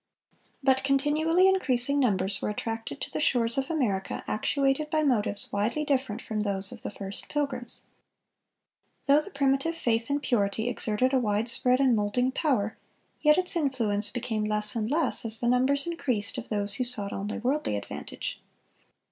[0.63, 5.85] But continually increasing numbers were attracted to the shores of America, actuated by motives widely
[5.85, 7.83] different from those of the first Pilgrims.
[9.05, 12.79] Though the primitive faith and purity exerted a wide spread and moulding power,
[13.21, 17.13] yet its influence became less and less as the numbers increased of those who sought
[17.13, 18.41] only worldly advantage.